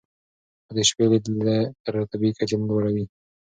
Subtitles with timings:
[0.65, 1.25] خو د شپې لید
[1.83, 3.05] تر طبیعي کچې نه لوړوي.